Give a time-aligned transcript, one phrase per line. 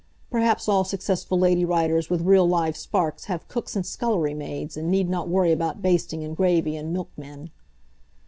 [0.31, 4.89] Perhaps all successful Lady Writers with real live sparks have cooks and scullery maids, and
[4.89, 7.51] need not worry about basting, and gravy, and milkmen.